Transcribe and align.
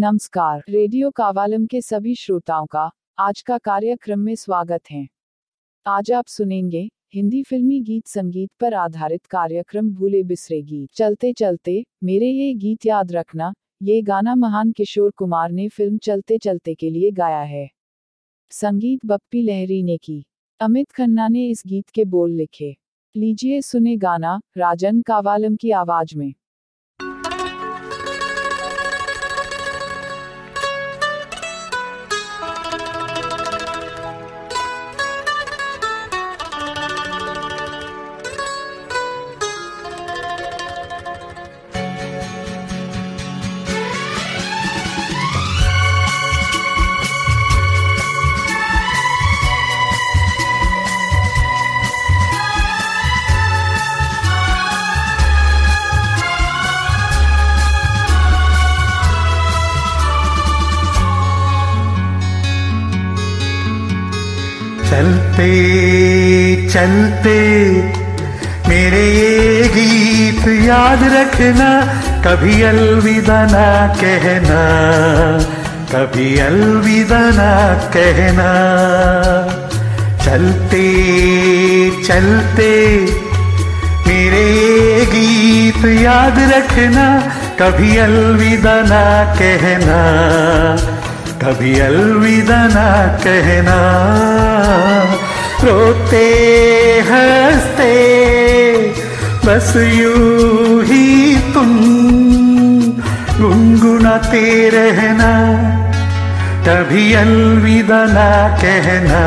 नमस्कार। 0.00 0.62
रेडियो 0.68 1.10
कावालम 1.10 1.66
के 1.66 1.80
सभी 1.80 2.14
श्रोताओं 2.14 2.66
का 2.66 2.90
आज 3.18 3.42
का 3.42 3.58
कार्यक्रम 3.58 4.20
में 4.20 4.34
स्वागत 4.34 4.80
है। 4.90 5.08
आज 5.86 6.12
आप 6.12 6.26
सुनेंगे 6.26 6.88
हिंदी 7.14 7.42
फिल्मी 7.42 7.80
गीत 7.80 8.06
संगीत 8.06 8.50
पर 8.60 8.74
आधारित 8.74 9.26
कार्यक्रम 9.26 9.90
भूले 9.90 10.22
बिसरे 10.22 10.62
गीत। 10.62 10.90
चलते 10.92 11.32
चलते 11.32 11.84
मेरे 12.04 12.26
ये 12.26 12.54
गीत 12.54 12.86
याद 12.86 13.12
रखना, 13.12 13.52
ये 13.82 14.02
गाना 14.02 14.34
महान 14.34 14.72
किशोर 14.72 15.10
कुमार 15.10 15.50
ने 15.50 15.68
फ़िल्म 15.68 15.98
चलते 15.98 16.38
चलते 16.38 16.74
के 16.74 16.90
लिए 16.90 17.10
गाया 17.10 17.42
है। 17.42 17.70
संगीत 18.50 19.06
बप्पी 19.06 19.42
लहरी 19.42 19.82
ने 19.82 19.96
की। 19.96 20.24
अमित 20.60 20.92
खन्ना 20.92 21.28
ने 21.28 21.48
इस 21.48 21.62
गीत 21.66 21.90
के 21.90 22.04
बोल 22.04 22.30
लिखे। 22.30 22.76
लीजिए 23.16 23.60
सुने 23.60 23.96
गाना 23.96 24.40
राजन 24.56 25.02
कावालम 25.02 25.56
की 25.56 25.70
आवाज़ 25.70 26.18
में। 26.18 26.34
चलते 64.90 65.50
चलते। 66.68 67.38
मेरे 68.68 69.04
ये 69.10 69.68
गीत 69.68 70.48
याद 70.66 71.02
रखना, 71.12 71.68
कभी 72.26 72.62
अलविदा 72.62 73.38
ना 73.46 73.68
कहना, 73.94 74.60
कभी 75.92 76.38
अलविदा 76.38 77.20
ना 77.30 77.52
कहना। 77.96 78.50
चलते 80.24 80.84
चलते। 82.04 82.70
मेरे 84.06 84.44
ये 84.50 85.06
गीत 85.06 85.84
याद 86.02 86.38
रखना, 86.52 87.08
कभी 87.62 87.96
अलविदा 87.96 88.80
ना 88.82 89.04
कहना। 89.34 90.00
कभी 91.42 91.78
अलविदा 91.80 92.56
ना 92.68 92.88
कहना। 93.16 93.76
रोते, 95.64 96.26
हँसते, 97.08 97.94
बस 99.46 99.72
यूँ 99.76 100.84
ही 100.84 101.36
तुम 101.54 101.70
गुनगुनाते 103.40 104.44
रहना। 104.68 105.30
कभी 106.68 107.12
अलविदा 107.14 108.04
ना 108.04 108.30
कहना, 108.58 109.22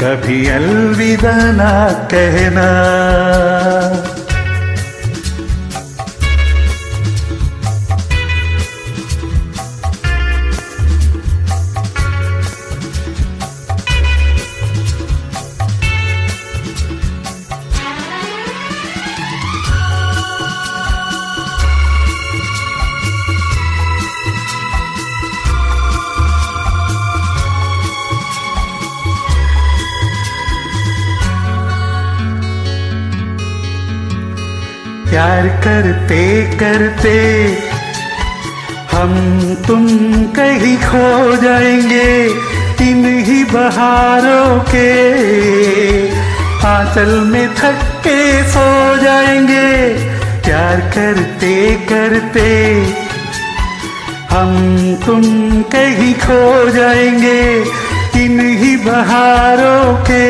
कभी 0.00 0.46
अलविदा 0.48 1.36
ना 1.52 1.72
कहना। 2.14 2.68
प्यार 35.10 35.46
करते 35.64 36.22
करते 36.60 37.16
हम 38.92 39.12
तुम 39.66 39.86
कहीं 40.36 40.76
खो 40.78 41.36
जाएँगे 41.42 42.10
इन 42.88 43.04
ही 43.26 43.42
बहारों 43.52 44.60
के 44.70 44.90
आंचल 46.68 47.10
में 47.30 47.48
थक 47.54 47.80
के 48.06 48.18
सो 48.52 48.66
जाएँगे। 49.02 49.68
प्यार 50.44 50.80
करते 50.96 51.54
करते 51.90 52.48
हम 54.30 54.52
तुम 55.06 55.22
कहीं 55.74 56.14
खो 56.24 56.42
जाएँगे 56.70 57.42
इन 58.24 58.40
ही 58.60 58.76
बहारों 58.84 59.94
के 60.10 60.26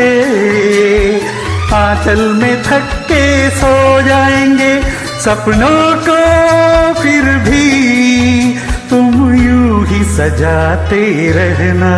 आंचल 1.75 2.21
में 2.33 2.63
थक 2.63 2.93
के 3.09 3.25
सो 3.51 4.03
जाएँगे, 4.03 4.81
सपनों 5.25 5.81
को 6.07 7.01
फिर 7.01 7.25
भी 7.45 8.55
तुम 8.91 9.35
यूँ 9.35 9.87
ही 9.87 10.05
सजाते 10.05 11.03
रहना। 11.33 11.93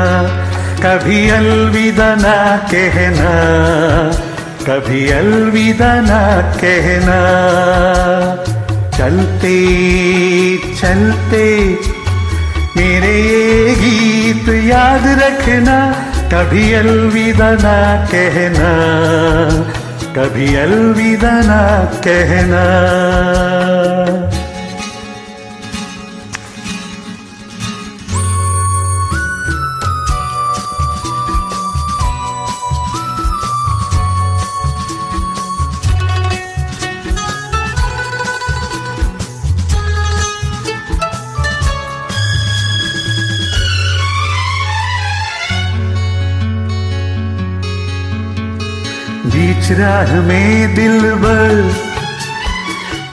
कभी 0.82 1.28
अलविदा 1.30 2.14
ना 2.14 2.36
कहना, 2.72 3.30
कभी 4.66 5.08
अलविदा 5.10 5.94
ना 6.00 6.20
कहना। 6.56 7.20
चलते 8.98 9.56
चलते, 10.80 11.46
मेरे 12.76 13.16
ये 13.20 13.74
गीत 13.74 14.48
याद 14.64 15.06
रखना। 15.22 15.78
कभी 16.32 16.72
अलविदा 16.72 17.50
ना 17.62 17.76
कहना 18.06 18.68
कभी 20.16 20.46
अलविदा 20.56 21.32
ना 21.46 21.62
कहना। 22.06 22.62
राह 49.78 50.12
में 50.20 50.74
दिल 50.74 51.00
बर 51.22 51.54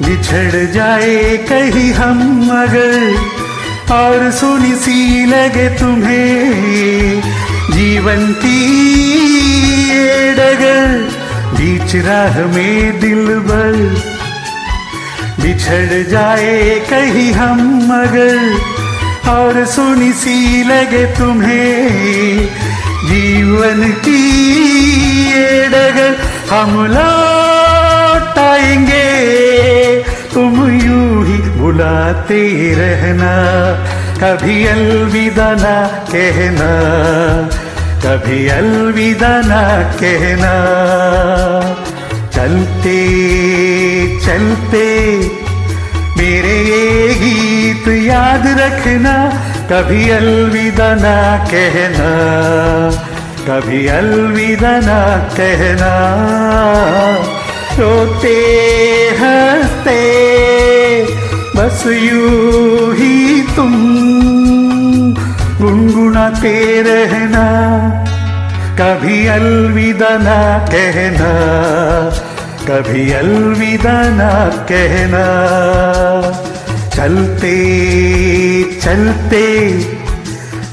बिछड़ 0.01 0.66
जाए 0.73 1.38
कहीं 1.50 1.91
हम 1.94 2.19
मगर 2.44 3.94
और 3.94 4.31
सुनी 4.31 4.73
सी 4.75 5.25
लगे 5.25 5.68
तुम्हें 5.80 7.21
जीवन 7.71 8.25
की 8.44 8.59
ये 9.89 10.33
डगर। 10.33 10.95
बीच 11.57 11.95
राह 12.06 12.39
में 12.56 13.00
दिल 13.00 13.25
बर 13.50 13.75
बिछड़ 15.42 16.03
जाए 16.12 16.80
कहीं 16.89 17.31
हम 17.33 17.62
मगर 17.92 19.30
और 19.30 19.65
सुनी 19.65 20.12
सी 20.13 20.63
लगे 20.63 21.06
तुम्हें 21.18 22.48
जीवन 23.07 23.92
की 24.06 24.21
ये 25.30 25.68
डगर। 25.68 26.16
हम 26.49 26.85
लौट 26.85 28.38
आएँगे 28.38 29.07
तुम 30.33 30.53
यूँ 30.71 31.25
ही 31.25 31.38
बुलाते 31.49 32.39
रहना। 32.77 33.31
कभी 34.21 34.67
अलविदा 34.67 35.51
ना 35.53 35.88
कहना। 35.88 36.69
कभी 38.05 38.47
अलविदा 38.47 39.41
ना 39.41 39.61
कहना। 39.94 40.53
चलते 42.35 42.97
चलते, 44.25 44.85
मेरे 46.17 46.55
ये 46.61 47.13
गीत 47.13 47.88
याद 47.88 48.47
रखना। 48.47 49.15
कभी 49.71 50.09
अलविदा 50.09 50.95
ना 50.95 51.45
कहना। 51.45 52.09
कभी 53.47 53.85
अलविदा 53.88 54.71
ना 54.79 55.01
कहना। 55.33 55.91
रोते 57.79 58.33
हँसते, 59.19 60.01
बस 61.55 61.83
यूँ 61.88 62.94
ही 62.95 63.41
तुम 63.55 63.71
गुनगुनाते 65.61 66.55
रहना। 66.81 67.45
कभी 68.81 69.25
अलविदा 69.27 70.09
ना 70.17 70.39
कहना, 70.67 71.31
कभी 72.67 73.11
अलविदा 73.13 73.97
ना 74.11 74.31
कहना। 74.71 75.25
चलते 76.95 77.55
चलते, 78.83 79.45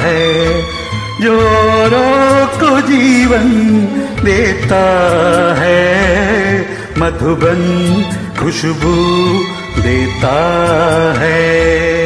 है। 0.00 0.62
जो 1.20 1.40
को 2.60 2.80
जीवन 2.80 3.50
देता 4.24 4.84
है। 5.58 5.94
मधुबन 6.98 8.02
खुशबू 8.40 8.94
देता 9.82 10.34
है। 11.18 12.03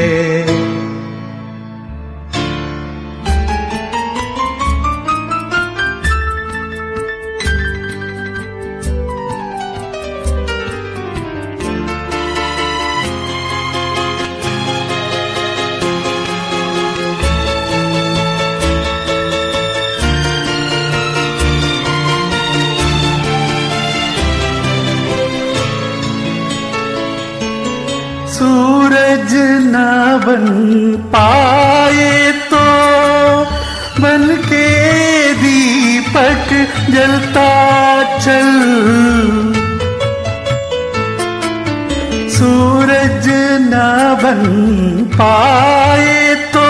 पाए 45.20 46.34
तो 46.54 46.66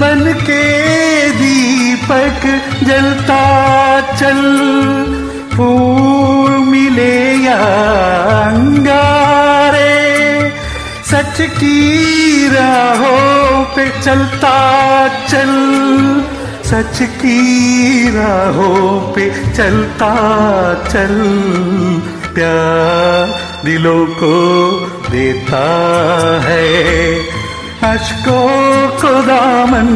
बन 0.00 0.20
के 0.40 0.64
दीपक 1.32 2.44
जलता 2.84 3.44
चल। 4.16 4.40
फूल 5.56 6.50
मिले 6.66 7.16
अंगारे, 7.48 8.84
सच 11.04 11.36
की 11.50 11.78
राहों 12.48 13.64
पे 13.74 13.84
चलता 14.02 14.56
चल। 15.26 15.52
सच 16.64 16.98
की 17.20 17.40
राहों 18.16 19.00
पे 19.12 19.30
चलता 19.56 20.14
चल। 20.88 21.14
प्यार 22.34 23.47
दिलों 23.64 24.06
को 24.06 24.70
देता 25.10 25.64
है। 26.44 27.14
अशकों 27.82 28.88
को 28.88 29.22
दामन 29.22 29.94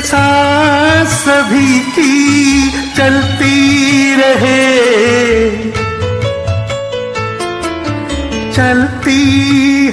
साथ 0.01 1.05
सभी 1.05 1.79
की 1.81 2.71
चलती 2.97 4.15
रहे। 4.15 4.71
चलती 8.53 9.23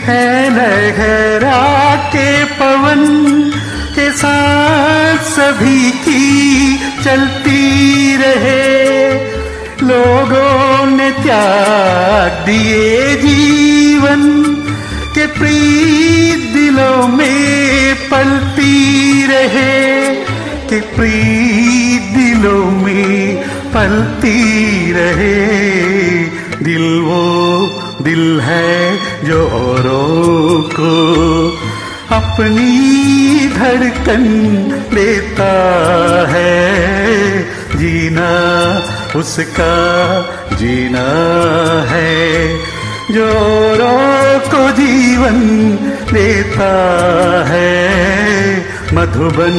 है 0.04 0.50
लहरा 0.50 1.96
के 1.96 2.44
पवन 2.44 3.06
के 3.96 4.12
साथ 4.12 5.18
सभी 5.18 5.92
की 5.92 6.78
चलती 7.04 8.16
रहे। 8.16 9.14
लोगों 9.84 10.86
ने 10.86 11.12
त्याग 11.12 12.46
दिए 12.46 13.16
जीवन 13.16 14.44
के 15.16 15.26
प्रीत 15.26 16.54
दिलों 16.54 17.08
में 17.08 17.96
पलती 18.10 19.26
रहे। 19.28 19.97
पलती 23.78 24.92
रहे 24.92 25.34
दिल 26.66 26.86
वो 27.02 27.26
दिल 28.04 28.40
है 28.42 28.72
जो 29.26 29.42
औरों 29.58 30.62
को 30.72 30.94
अपनी 32.16 33.50
धड़कन 33.58 34.26
लेता 34.94 35.52
है 36.32 36.58
जीना 37.76 38.32
उसका 39.20 39.72
जीना 40.58 41.08
है 41.92 42.18
जो 43.12 43.28
औरों 43.38 44.40
को 44.50 44.70
जीवन 44.82 45.40
देता 46.14 46.74
है 47.48 47.76
मधुबन 48.94 49.56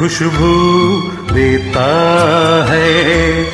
खुशबू 0.00 0.98
देता 1.34 1.86
है। 2.68 3.44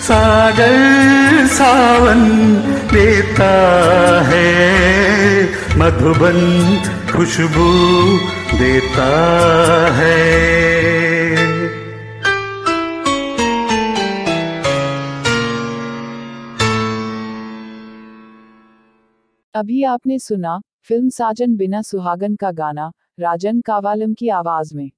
सागर 0.00 1.46
सावन 1.46 2.54
देता 2.92 3.50
है। 4.24 5.44
मधुबन 5.78 6.38
खुशबू 7.12 8.18
देता 8.58 9.08
है। 9.94 10.24
अभी 19.54 19.82
आपने 19.84 20.18
सुना, 20.18 20.60
फ़िल्म 20.88 21.08
साजन 21.08 21.56
बिना 21.56 21.82
सुहागन 21.82 22.36
का 22.36 22.50
गाना, 22.50 22.92
राजन 23.20 23.60
कावालम 23.60 24.14
की 24.14 24.28
आवाज़ 24.28 24.74
में। 24.74 24.90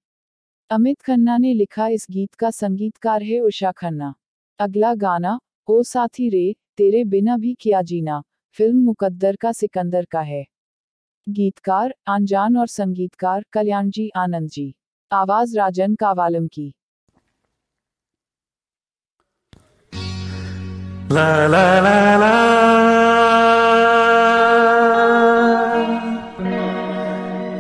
अमित 0.71 1.03
खन्ना 1.03 1.39
ने 1.39 1.55
लिखा 1.55 1.89
इस 1.89 2.07
गीत 2.11 2.35
का 2.35 2.51
संगीतकार 2.51 3.23
है 3.23 3.41
उषा 3.41 3.73
खन्ना। 3.73 4.15
अगला 4.59 4.95
गाना, 4.95 5.41
ओ 5.69 5.83
साथी 5.83 6.29
रे, 6.29 6.57
तेरे 6.77 7.05
बिना 7.05 7.37
भी 7.37 7.55
किया 7.61 7.83
जीना, 7.83 8.23
फ़िल्म 8.53 8.85
मुकद्दर 8.85 9.37
का 9.37 9.53
सिकंदर 9.53 10.05
का 10.05 10.21
है। 10.21 10.47
गीतकार 11.29 11.95
अनजान 12.07 12.57
और 12.57 12.67
संगीतकार 12.67 13.45
कल्याण 13.53 13.91
जी 13.91 14.11
आनंद 14.17 14.49
जी। 14.49 14.75
आवाज़ 15.13 15.59
राजन 15.59 15.95
कावालम 15.95 16.47
की। 16.47 16.75
ला 21.13 21.47
ला 21.47 21.81
ला 21.81 22.17
ला। 22.17 22.57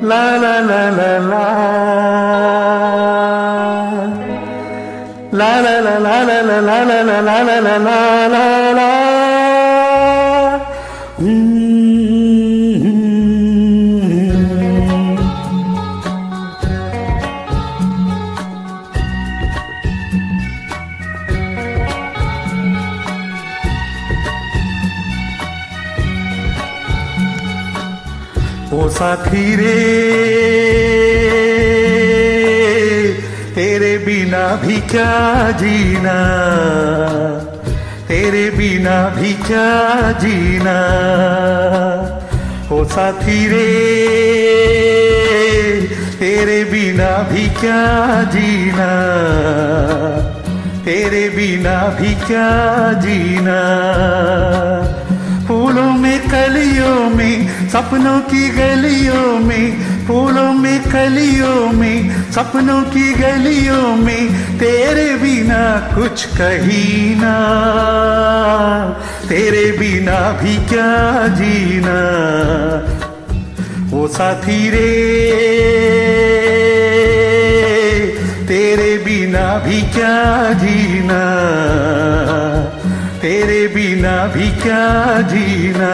La 0.03 0.37
la 0.37 0.51
la 0.61 0.83
la 0.91 1.19
la 1.19 2.16
साथी 28.97 29.45
रे 29.57 31.16
बिना 34.27 34.57
भी 34.57 34.77
क्या 34.77 35.51
जीना? 35.51 36.15
तेरे 38.09 38.51
बिना 38.51 39.09
भी 39.09 39.33
क्या 39.35 40.13
जीना? 40.13 40.75
ओ 42.73 42.85
साथी 42.85 43.47
रे, 43.47 43.67
तेरे 46.21 46.65
बिना 46.65 47.23
भी 47.23 47.47
क्या 47.49 48.23
जीना? 48.23 48.91
तेरे 50.85 51.29
बिना 51.29 51.87
भी 52.01 52.15
क्या 52.15 52.93
जीना? 52.93 53.61
फूलों 55.49 55.93
में 55.93 56.21
कलियों 56.29 57.11
में, 57.11 57.69
सपनों 57.69 58.21
की 58.21 58.49
गलियों 58.49 59.39
में 59.39 59.86
फूलों 60.07 60.53
में, 60.53 60.83
कलियों 60.83 61.73
में, 61.73 62.23
सपनों 62.33 62.83
की 62.83 63.13
गलियों 63.13 63.97
में, 63.97 64.29
तेरे 64.59 65.15
बिना 65.15 65.93
कुछ 65.95 66.25
कही 66.25 67.15
ना। 67.15 67.37
तेरे 69.29 69.79
बिना 69.79 70.33
भी 70.33 70.57
क्या 70.57 71.27
जीना। 71.29 72.01
वो 73.91 74.09
साथी 74.09 74.71
रे, 74.71 75.33
तेरे 78.49 78.99
बिना 79.05 79.59
भी 79.59 79.83
क्या 79.83 80.53
जीना। 80.53 81.23
तेरे 83.23 83.67
बिना 83.67 84.27
भी 84.27 84.51
क्या 84.51 85.21
जीना। 85.21 85.93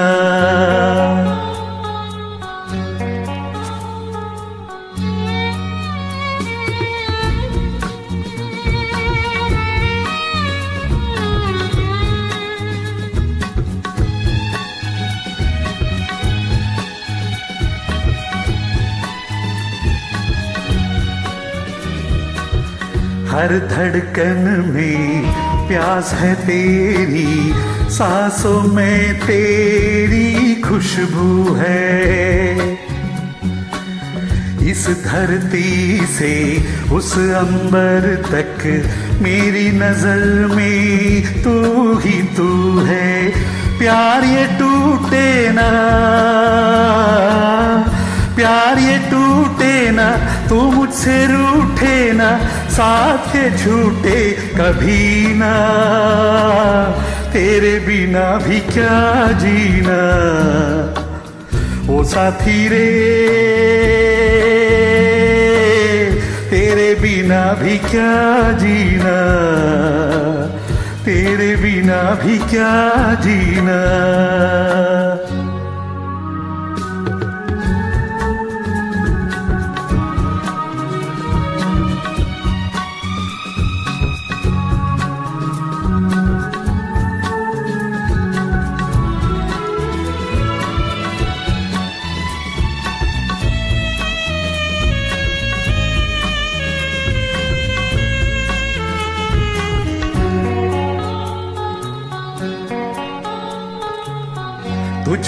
हर 23.42 23.52
धड़कन 23.68 24.44
में 24.66 25.22
प्यास 25.68 26.12
है 26.14 26.34
तेरी, 26.40 27.52
सांसों 27.90 28.60
में 28.72 29.18
तेरी 29.20 30.54
खुशबू 30.62 31.54
है। 31.54 32.56
इस 34.70 34.86
धरती 35.04 36.06
से, 36.06 36.32
उस 36.92 37.12
अंबर 37.18 38.06
तक 38.30 38.62
मेरी 39.22 39.70
नज़र 39.72 40.46
में 40.54 41.42
तू 41.42 41.98
ही 41.98 42.22
तू 42.36 42.78
है। 42.86 43.28
प्यार 43.78 44.24
ये 44.24 44.46
टूटे 44.58 45.50
ना, 45.50 45.68
प्यार 48.36 48.78
ये 48.78 48.98
टूटे 49.10 49.90
ना, 49.90 50.10
तू 50.48 50.60
मुझसे 50.70 51.24
रूठे 51.26 52.12
ना 52.12 52.30
साथ 52.72 53.32
झूठे 53.56 54.30
कभी 54.32 55.26
ना। 55.34 55.54
तेरे 57.32 57.78
बिना 57.78 58.36
भी 58.36 58.60
क्या 58.60 58.98
जीना। 59.32 60.00
ओ 61.90 62.02
साथी 62.04 62.68
रे, 62.68 62.88
तेरे 66.50 66.94
बिना 66.94 67.42
भी 67.52 67.78
क्या 67.78 68.52
जीना। 68.52 69.18
तेरे 71.04 71.56
बिना 71.56 72.02
भी 72.24 72.38
क्या 72.38 72.72
जीना। 73.20 73.80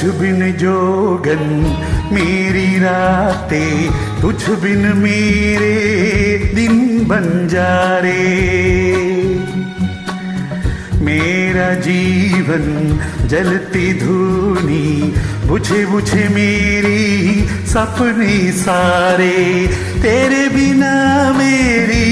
तुझ 0.04 0.14
बिन 0.14 0.40
जोगन 0.52 1.44
मेरी 2.12 2.78
रातें, 2.78 4.20
तुझ 4.20 4.50
बिन 4.60 4.82
मेरे 4.96 5.70
दिन 6.54 6.74
बन 7.08 7.24
जा 7.48 7.72
रे। 7.98 8.24
मेरा 11.00 11.68
जीवन 11.80 12.66
जलती 13.28 13.92
धूनी, 14.00 14.88
बुझे 15.46 15.84
बुझे 15.86 16.28
मेरी 16.28 17.48
सपने 17.66 18.36
सारे, 18.52 19.32
तेरे 20.02 20.48
बिना 20.48 20.94
मेरी, 21.32 22.08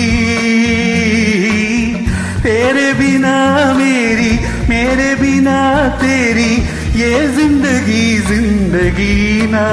तेरे 2.43 2.93
बिना 2.95 3.37
मेरी, 3.75 4.33
मेरे 4.69 5.15
बिना 5.15 5.59
तेरी 5.99 6.53
ये 6.93 7.13
ज़िंदगी 7.29 7.62
ज़िंदगी 8.19 9.47
ना, 9.47 9.69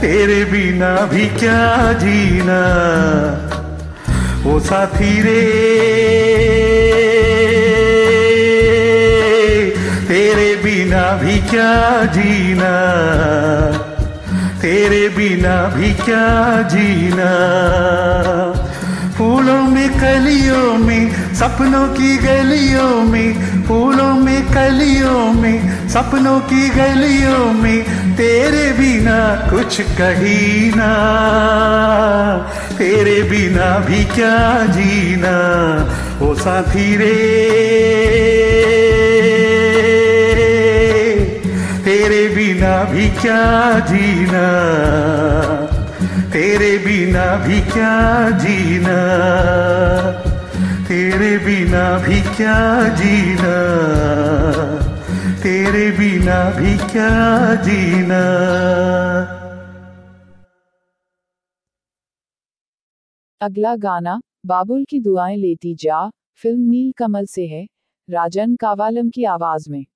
तेरे 0.00 0.44
बिना 0.44 0.94
भी 1.06 1.26
क्या 1.26 1.92
जीना? 1.92 2.60
ओ 4.46 4.60
साथी 4.60 5.22
रे, 5.22 5.42
तेरे 10.08 10.56
बिना 10.56 11.12
भी 11.16 11.38
क्या 11.38 12.04
जीना? 12.04 12.72
तेरे 14.62 15.08
बिना 15.08 15.68
भी 15.68 15.92
क्या 15.94 16.62
जीना? 16.62 17.30
फूलों 19.18 19.62
में 19.62 19.90
कलियों 19.90 20.78
में, 20.78 21.34
सपनों 21.34 21.88
की 21.88 22.16
गलियों 22.16 23.02
में, 23.02 23.64
फूलों 23.64 24.14
में 24.14 24.46
कलियों 24.46 25.32
में 25.32 25.79
सपनों 25.90 26.38
की 26.40 26.68
गलियों 26.68 27.52
में 27.52 27.82
तेरे 28.16 28.66
बिना 28.72 29.18
कुछ 29.50 29.80
कही 29.80 30.70
ना। 30.76 30.90
तेरे 32.78 33.22
बिना 33.22 33.78
भी 33.78 34.04
क्या 34.04 34.36
जीना, 34.66 35.34
ओ 36.22 36.34
साथी 36.34 36.96
रे। 36.96 37.16
तेरे 41.84 42.22
बिना 42.28 42.76
भी 42.84 43.08
क्या 43.10 43.42
जीना, 43.80 44.46
तेरे 46.32 46.70
बिना 46.78 47.26
भी 47.36 47.60
क्या 47.72 47.96
जीना। 48.38 49.00
तेरे 50.88 51.36
बिना 51.38 51.84
भी 51.98 52.20
क्या 52.36 52.58
जीना। 52.94 53.56
तेरे 55.42 55.90
बिना 55.90 56.50
भी 56.50 56.76
क्या 56.76 57.54
जीना? 57.54 58.20
अगला 63.40 63.76
गाना, 63.76 64.20
बाबुल 64.46 64.84
की 64.84 65.00
दुआएँ 65.00 65.36
लेती 65.36 65.74
जा, 65.74 66.10
फ़िल्म 66.34 66.60
नील 66.60 66.92
कमल 66.92 67.26
से 67.26 67.46
है, 67.46 67.66
राजन 68.10 68.56
कावालम 68.56 69.10
की 69.10 69.24
आवाज़ 69.24 69.70
में। 69.70 69.86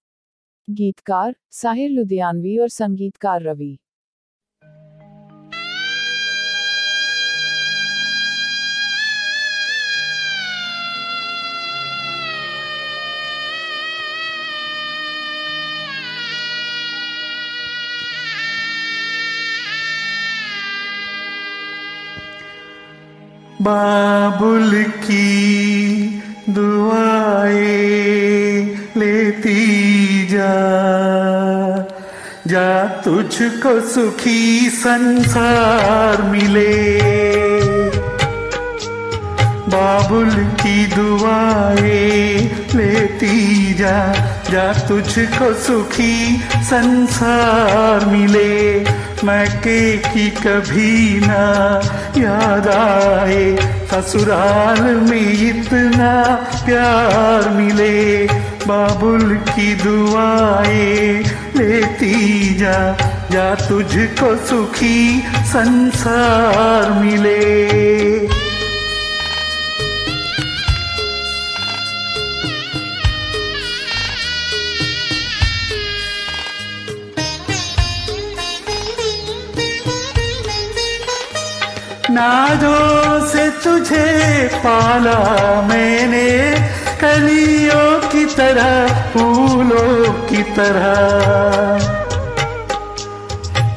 गीतकार, 0.70 1.36
साहिर 1.50 1.90
लुधियानवी 1.90 2.58
और 2.58 2.68
संगीतकार 2.68 3.42
रवि। 3.42 3.78
बाबुल 23.64 24.82
की 24.82 26.22
दुआए 26.50 27.76
लेती 28.96 30.26
जा। 30.26 30.54
जा 32.46 32.84
तुझको 32.84 33.80
सुखी 33.80 34.70
संसार 34.70 36.22
मिले। 36.22 37.00
बाबुल 39.68 40.30
की 40.30 40.86
दुआएँ 40.86 42.63
लेती 42.74 43.74
जा 43.74 43.96
जा 44.50 44.72
तुझको 44.88 45.52
सुखी 45.54 46.42
संसार 46.62 48.06
मिले। 48.06 48.84
मैं 49.24 49.48
के 49.58 49.96
की 49.98 50.28
कभी 50.30 51.20
ना 51.20 51.44
याद 52.18 52.68
आए, 52.68 53.56
ससुराल 53.90 54.82
में 54.82 55.32
इतना 55.48 56.12
प्यार 56.64 57.48
मिले। 57.48 58.26
बाबुल 58.66 59.36
की 59.48 59.74
दुआएँ 59.74 61.24
लेती 61.56 62.54
जा 62.54 62.78
जा 63.30 63.54
तुझको 63.54 64.36
सुखी 64.46 65.22
संसार 65.46 66.90
मिले। 67.02 68.43
नाजों 82.14 83.28
से 83.28 83.50
तुझे 83.50 84.50
पाला 84.54 85.62
मैंने, 85.62 86.28
कलियों 87.00 88.08
की 88.08 88.24
तरह, 88.24 88.88
फूलों 89.12 90.12
की 90.12 90.42
तरह। 90.42 90.94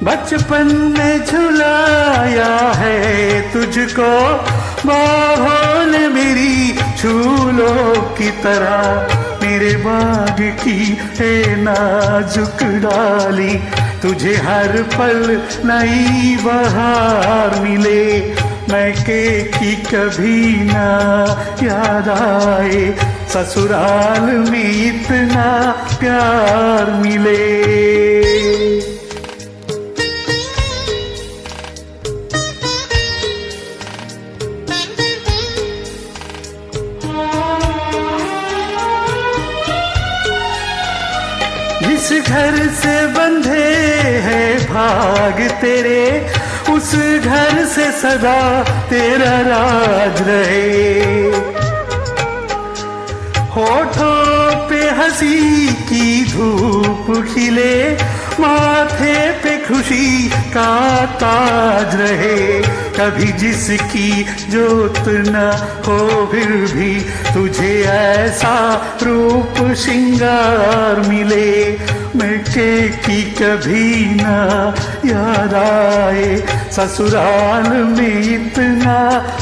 बचपन 0.03 0.95
में 0.97 1.25
झुलाया 1.25 2.73
है 2.75 3.41
तुझको, 3.53 4.33
बाहों 4.85 5.85
ने 5.85 6.07
मेरी 6.07 6.79
झूलों 7.01 8.01
की 8.01 8.31
तरह। 8.31 9.17
मेरे 9.41 9.75
बाग 9.75 10.57
की 10.63 10.97
है 11.19 11.55
नाजुक 11.61 12.63
डाली 12.63 13.59
तुझे 14.01 14.35
हर 14.35 14.81
पल 14.81 15.41
नई 15.65 16.35
बहार 16.35 17.59
मिले। 17.59 18.19
मैं 18.71 18.93
के 18.93 19.43
की 19.43 19.75
कभी 19.75 20.63
ना 20.63 20.89
याद 21.63 22.09
आए। 22.09 22.95
ससुराल 23.29 24.21
में 24.21 24.85
इतना 24.85 25.71
प्यार 25.99 26.91
मिले। 26.91 28.76
से 42.69 43.07
बंधे 43.07 43.73
हैं 44.19 44.59
भाग 44.59 45.49
तेरे, 45.61 46.27
उस 46.71 46.95
घर 47.25 47.65
से 47.65 47.91
सदा 47.91 48.63
तेरा 48.63 49.41
राज 49.41 50.21
रहे। 50.27 50.87
होठों 53.55 54.69
पे 54.69 54.89
हँसी 54.89 55.67
की 55.67 56.25
धूप 56.25 57.33
खिले, 57.33 57.93
माथे 58.39 59.31
पे 59.31 59.57
खुशी 59.57 60.29
का 60.29 61.05
ताज 61.05 61.95
रहे। 61.95 62.61
कभी 62.99 63.31
जिसकी 63.31 64.23
जोत 64.23 65.03
न 65.07 65.35
हो, 65.87 66.29
फिर 66.31 66.47
भी 66.47 66.99
तुझे 67.33 67.83
ऐसा 67.83 68.81
रूप 69.03 69.73
श्रृंगार 69.73 70.99
मिले। 71.09 71.77
मिटे 72.17 72.71
की 73.05 73.21
कभी 73.31 74.15
ना 74.15 74.37
याद 75.05 75.53
आए। 75.53 76.35
ससुराल 76.71 77.69
में 77.83 78.17
इतना 78.35 78.97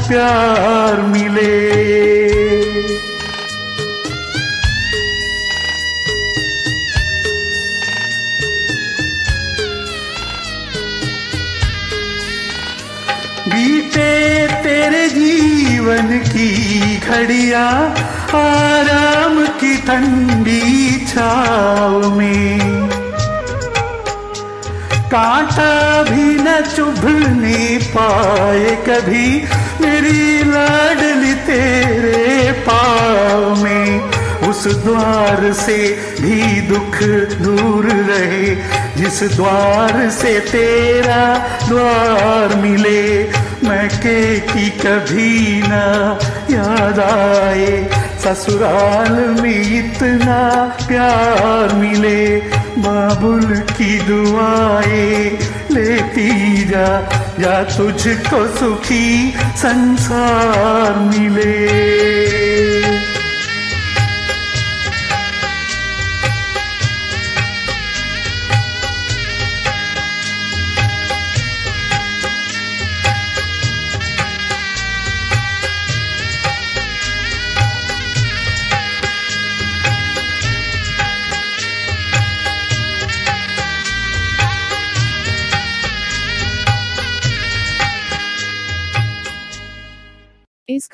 प्यार 0.07 1.01
मिले। 1.01 1.53
बीते 13.49 14.11
तेरे 14.63 15.07
जीवन 15.09 16.19
की 16.19 16.97
घड़िया 16.97 17.65
आराम 18.35 19.45
की 19.45 19.77
ठंडी 19.77 21.05
छाव 21.05 22.09
में। 22.09 22.89
कांटा 25.05 26.03
भी 26.03 26.35
न 26.39 26.61
चुभने 26.75 27.77
पाए 27.97 28.75
कभी, 28.89 29.27
मेरी 29.81 30.43
लाडली 30.43 31.33
तेरे 31.33 32.51
पाव 32.51 33.63
में। 33.63 34.15
उस 34.49 34.67
द्वार 34.67 35.53
से 35.53 35.77
भी 36.21 36.61
दुख 36.61 36.97
दूर 37.41 37.85
रहे, 37.85 38.55
जिस 38.97 39.23
द्वार 39.35 40.09
से 40.09 40.39
तेरा 40.39 41.23
द्वार 41.69 42.55
मिले, 42.55 43.23
मैं 43.63 43.87
के 43.89 44.39
की 44.39 44.69
कभी 44.69 45.61
ना 45.67 45.85
याद 46.49 46.99
आए। 46.99 47.71
ससुराल 48.25 49.41
में 49.41 49.77
इतना 49.77 50.65
प्यार 50.87 51.75
मिले, 51.75 52.37
बाबुल 52.77 53.45
की 53.45 53.99
दुआएँ 53.99 55.37
लेती 55.71 56.63
जा, 56.65 56.87
या 57.39 57.63
तुझको 57.63 58.47
सुखी 58.47 59.33
संसार 59.57 60.99
मिले। 60.99 62.54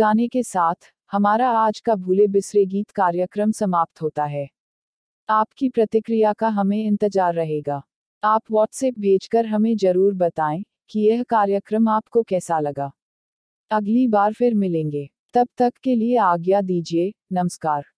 गाने 0.02 0.28
के 0.28 0.44
साथ, 0.44 0.76
हमारा 1.12 1.50
आज 1.50 1.80
का 1.80 1.96
भूले 1.96 2.28
बिसरे 2.28 2.66
गीत 2.66 2.92
कार्यक्रम 2.92 3.52
समाप्त 3.52 4.02
होता 4.02 4.26
है। 4.26 4.48
आपकी 5.30 5.70
प्रतिक्रिया 5.70 6.34
का 6.34 6.48
हमें 6.48 6.86
इंतज़ार 6.86 7.34
रहेगा। 7.34 7.82
आप 8.24 8.42
व्हाट्सएप 8.52 9.00
भेजकर 9.00 9.46
हमें 9.46 9.76
ज़रूर 9.78 10.14
बताएँ 10.14 10.64
कि 10.90 11.00
यह 11.00 11.24
कार्यक्रम 11.24 11.90
आपको 11.90 12.24
कैसा 12.24 12.60
लगा। 12.60 12.92
अगली 13.72 14.08
बार 14.08 14.34
फिर 14.34 14.56
मिलेंगे। 14.56 15.10
तब 15.34 15.48
तक 15.58 15.74
के 15.84 15.96
लिए 15.96 16.18
आज्ञा 16.18 16.62
दीजिए। 16.62 17.14
नमस्कार। 17.34 17.92